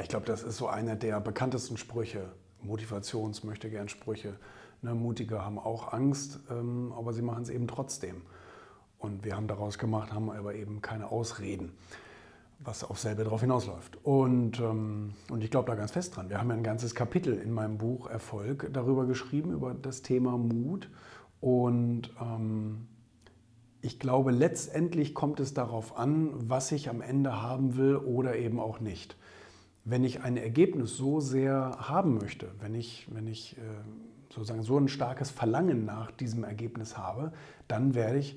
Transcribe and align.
ich 0.00 0.08
glaube, 0.08 0.26
das 0.26 0.42
ist 0.42 0.56
so 0.56 0.68
einer 0.68 0.96
der 0.96 1.20
bekanntesten 1.20 1.76
Sprüche, 1.76 2.28
Motivations-, 2.62 3.44
möchte 3.44 3.70
gern 3.70 3.88
Sprüche. 3.88 4.36
Ne, 4.82 4.94
Mutige 4.94 5.44
haben 5.44 5.58
auch 5.58 5.92
Angst, 5.92 6.40
ähm, 6.50 6.92
aber 6.96 7.12
sie 7.12 7.22
machen 7.22 7.42
es 7.42 7.48
eben 7.48 7.66
trotzdem. 7.66 8.22
Und 8.98 9.24
wir 9.24 9.36
haben 9.36 9.46
daraus 9.46 9.78
gemacht, 9.78 10.12
haben 10.12 10.30
aber 10.30 10.54
eben 10.54 10.82
keine 10.82 11.10
Ausreden, 11.10 11.72
was 12.58 12.84
auf 12.84 12.98
selbe 12.98 13.24
darauf 13.24 13.40
hinausläuft. 13.40 13.98
Und, 14.04 14.60
ähm, 14.60 15.14
und 15.30 15.44
ich 15.44 15.50
glaube 15.50 15.70
da 15.70 15.74
ganz 15.74 15.92
fest 15.92 16.16
dran. 16.16 16.28
Wir 16.28 16.38
haben 16.38 16.48
ja 16.50 16.56
ein 16.56 16.62
ganzes 16.62 16.94
Kapitel 16.94 17.34
in 17.34 17.52
meinem 17.52 17.78
Buch 17.78 18.08
Erfolg 18.08 18.68
darüber 18.72 19.06
geschrieben, 19.06 19.52
über 19.52 19.74
das 19.74 20.02
Thema 20.02 20.36
Mut. 20.36 20.90
Und 21.40 22.10
ähm, 22.20 22.88
ich 23.82 24.00
glaube, 24.00 24.32
letztendlich 24.32 25.14
kommt 25.14 25.38
es 25.40 25.54
darauf 25.54 25.96
an, 25.96 26.30
was 26.48 26.72
ich 26.72 26.88
am 26.88 27.00
Ende 27.00 27.40
haben 27.40 27.76
will 27.76 27.96
oder 27.96 28.36
eben 28.36 28.58
auch 28.58 28.80
nicht. 28.80 29.16
Wenn 29.88 30.02
ich 30.02 30.22
ein 30.22 30.36
Ergebnis 30.36 30.96
so 30.96 31.20
sehr 31.20 31.76
haben 31.78 32.18
möchte, 32.18 32.48
wenn 32.60 32.74
ich, 32.74 33.06
wenn 33.08 33.28
ich 33.28 33.56
äh, 33.56 33.60
sozusagen 34.34 34.64
so 34.64 34.76
ein 34.76 34.88
starkes 34.88 35.30
Verlangen 35.30 35.84
nach 35.84 36.10
diesem 36.10 36.42
Ergebnis 36.42 36.98
habe, 36.98 37.32
dann 37.68 37.94
werde 37.94 38.18
ich 38.18 38.36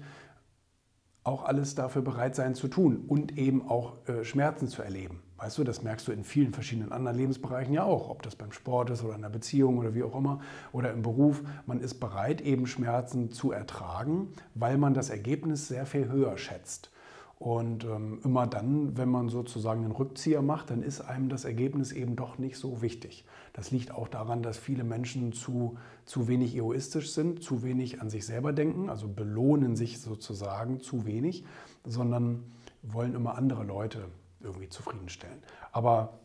auch 1.23 1.43
alles 1.43 1.73
dafür 1.73 2.03
bereit 2.03 2.35
sein 2.35 2.53
zu 2.53 2.67
tun 2.67 3.03
und 3.07 3.35
eben 3.35 3.67
auch 3.67 4.07
äh, 4.07 4.23
Schmerzen 4.23 4.67
zu 4.67 4.83
erleben. 4.83 5.23
Weißt 5.37 5.57
du, 5.57 5.63
das 5.63 5.81
merkst 5.81 6.07
du 6.07 6.11
in 6.11 6.23
vielen 6.23 6.53
verschiedenen 6.53 6.91
anderen 6.91 7.17
Lebensbereichen 7.17 7.73
ja 7.73 7.83
auch, 7.83 8.11
ob 8.11 8.21
das 8.21 8.35
beim 8.35 8.51
Sport 8.51 8.91
ist 8.91 9.03
oder 9.03 9.15
in 9.15 9.23
der 9.23 9.29
Beziehung 9.29 9.79
oder 9.79 9.95
wie 9.95 10.03
auch 10.03 10.15
immer 10.15 10.41
oder 10.71 10.91
im 10.91 11.01
Beruf. 11.01 11.41
Man 11.65 11.79
ist 11.79 11.95
bereit, 11.95 12.41
eben 12.41 12.67
Schmerzen 12.67 13.31
zu 13.31 13.51
ertragen, 13.51 14.33
weil 14.53 14.77
man 14.77 14.93
das 14.93 15.09
Ergebnis 15.09 15.67
sehr 15.67 15.87
viel 15.87 16.09
höher 16.09 16.37
schätzt. 16.37 16.91
Und 17.39 17.85
ähm, 17.85 18.19
immer 18.25 18.47
dann, 18.47 18.97
wenn 18.97 19.07
man 19.07 19.29
sozusagen 19.29 19.85
einen 19.85 19.93
Rückzieher 19.93 20.41
macht, 20.41 20.71
dann 20.71 20.83
ist 20.83 20.99
einem 20.99 21.29
das 21.29 21.45
Ergebnis 21.45 21.93
eben 21.93 22.17
doch 22.17 22.37
nicht 22.37 22.57
so 22.57 22.81
wichtig. 22.81 23.23
Das 23.53 23.71
liegt 23.71 23.91
auch 23.91 24.09
daran, 24.09 24.43
dass 24.43 24.57
viele 24.57 24.83
Menschen 24.83 25.31
zu, 25.31 25.77
zu 26.03 26.27
wenig 26.27 26.53
egoistisch 26.53 27.13
sind, 27.13 27.41
zu 27.41 27.63
wenig 27.63 28.01
an 28.01 28.09
sich 28.09 28.25
selber 28.25 28.51
denken, 28.51 28.89
also 28.89 29.07
belohnen 29.07 29.77
sich 29.77 30.01
sozusagen 30.01 30.81
zu 30.81 31.05
wenig, 31.05 31.45
sondern 31.85 32.43
wollen 32.81 33.15
immer 33.15 33.35
andere 33.35 33.63
Leute 33.63 34.09
irgendwie 34.41 34.67
zufriedenstellen. 34.67 35.39
Aber 35.71 36.19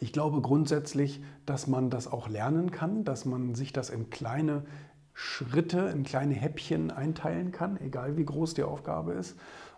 ich 0.00 0.14
glaube 0.14 0.40
grundsätzlich, 0.40 1.22
dass 1.44 1.66
man 1.66 1.90
das 1.90 2.10
auch 2.10 2.30
lernen 2.30 2.70
kann, 2.70 3.04
dass 3.04 3.26
man 3.26 3.54
sich 3.54 3.74
das 3.74 3.90
in 3.90 4.08
kleine 4.08 4.64
Schritte, 5.12 5.80
in 5.94 6.02
kleine 6.02 6.34
Häppchen 6.34 6.90
einteilen 6.90 7.52
kann, 7.52 7.78
egal 7.78 8.16
wie 8.16 8.24
groß 8.24 8.54
die 8.54 8.62
Aufgabe 8.62 9.12
ist 9.12 9.36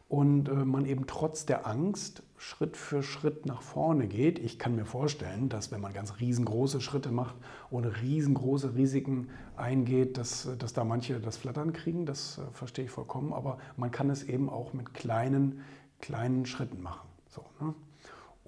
und 0.09 0.48
äh, 0.48 0.53
man 0.53 0.87
eben 0.87 1.06
trotz 1.06 1.45
der 1.47 1.67
Angst 1.67 2.23
Schritt 2.39 2.77
für 2.77 3.03
Schritt 3.03 3.47
nach 3.47 3.62
vorne 3.62 4.06
geht. 4.06 4.39
Ich 4.39 4.59
kann 4.59 4.77
mir 4.77 4.84
vorstellen, 4.84 5.48
dass 5.48 5.70
wenn 5.70 5.81
man 5.81 5.92
ganz 5.92 6.20
riesengroße 6.20 6.81
Schritte 6.81 7.11
macht 7.11 7.34
und 7.70 7.84
riesengroße 7.84 8.75
Risiken 8.75 9.28
eingeht, 9.56 10.17
dass, 10.17 10.48
dass 10.59 10.73
da 10.73 10.84
manche 10.84 11.20
das 11.20 11.37
Flattern 11.37 11.73
kriegen, 11.73 12.06
das 12.06 12.39
äh, 12.39 12.42
verstehe 12.53 12.87
ich 12.87 12.91
vollkommen, 12.91 13.33
aber 13.33 13.59
man 13.77 13.91
kann 13.91 14.09
es 14.09 14.23
eben 14.23 14.48
auch 14.48 14.73
mit 14.73 14.95
kleinen, 14.95 15.61
kleinen 16.00 16.47
Schritten 16.47 16.81
machen. 16.81 17.09
So, 17.28 17.45
ne? 17.61 17.75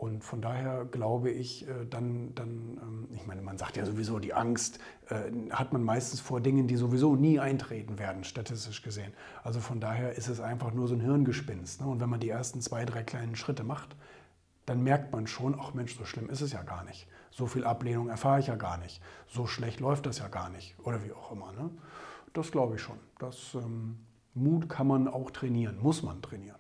Und 0.00 0.24
von 0.24 0.40
daher 0.40 0.86
glaube 0.86 1.30
ich, 1.30 1.68
äh, 1.68 1.84
dann, 1.90 2.34
dann, 2.34 2.80
ähm, 2.82 3.08
ich 3.14 3.26
meine, 3.26 3.42
man 3.42 3.58
sagt 3.58 3.76
ja 3.76 3.84
sowieso, 3.84 4.18
die 4.18 4.32
Angst 4.32 4.78
äh, 5.10 5.30
hat 5.50 5.74
man 5.74 5.84
meistens 5.84 6.20
vor 6.20 6.40
Dingen, 6.40 6.66
die 6.66 6.76
sowieso 6.76 7.16
nie 7.16 7.38
eintreten 7.38 7.98
werden, 7.98 8.24
statistisch 8.24 8.80
gesehen. 8.80 9.12
Also 9.44 9.60
von 9.60 9.78
daher 9.78 10.14
ist 10.14 10.28
es 10.28 10.40
einfach 10.40 10.72
nur 10.72 10.88
so 10.88 10.94
ein 10.94 11.00
Hirngespinst. 11.00 11.82
Ne? 11.82 11.86
Und 11.86 12.00
wenn 12.00 12.08
man 12.08 12.18
die 12.18 12.30
ersten 12.30 12.62
zwei, 12.62 12.86
drei 12.86 13.02
kleinen 13.02 13.36
Schritte 13.36 13.62
macht, 13.62 13.94
dann 14.64 14.82
merkt 14.82 15.12
man 15.12 15.26
schon, 15.26 15.54
ach 15.60 15.74
Mensch, 15.74 15.94
so 15.94 16.06
schlimm 16.06 16.30
ist 16.30 16.40
es 16.40 16.52
ja 16.52 16.62
gar 16.62 16.82
nicht. 16.84 17.06
So 17.30 17.46
viel 17.46 17.64
Ablehnung 17.64 18.08
erfahre 18.08 18.40
ich 18.40 18.46
ja 18.46 18.56
gar 18.56 18.78
nicht. 18.78 19.02
So 19.28 19.46
schlecht 19.46 19.80
läuft 19.80 20.06
das 20.06 20.18
ja 20.18 20.28
gar 20.28 20.48
nicht. 20.48 20.76
Oder 20.82 21.04
wie 21.04 21.12
auch 21.12 21.30
immer. 21.30 21.52
Ne? 21.52 21.68
Das 22.32 22.50
glaube 22.50 22.76
ich 22.76 22.80
schon. 22.80 22.96
Das, 23.18 23.54
ähm, 23.54 23.98
Mut 24.32 24.68
kann 24.70 24.86
man 24.86 25.08
auch 25.08 25.30
trainieren, 25.30 25.78
muss 25.78 26.02
man 26.02 26.22
trainieren. 26.22 26.56